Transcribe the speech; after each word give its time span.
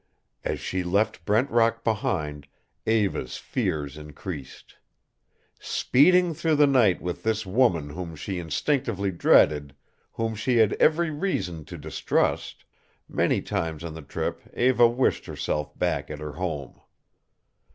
As 0.43 0.59
she 0.59 0.81
left 0.81 1.25
Brent 1.25 1.51
Rock 1.51 1.83
behind, 1.83 2.47
Eva's 2.87 3.37
fears 3.37 3.99
increased. 3.99 4.77
Speeding 5.59 6.33
through 6.33 6.55
the 6.55 6.65
night 6.65 6.99
with 7.03 7.21
this 7.21 7.45
woman 7.45 7.91
whom 7.91 8.15
she 8.15 8.39
instinctively 8.39 9.11
dreaded, 9.11 9.75
whom 10.13 10.33
she 10.33 10.57
had 10.57 10.73
every 10.79 11.11
reason 11.11 11.65
to 11.65 11.77
distrust, 11.77 12.65
many 13.07 13.43
times 13.43 13.83
on 13.83 13.93
the 13.93 14.01
trip 14.01 14.41
Eva 14.57 14.87
wished 14.87 15.27
herself 15.27 15.77
back 15.77 16.09
at 16.09 16.17
her 16.17 16.31
home. 16.31 16.81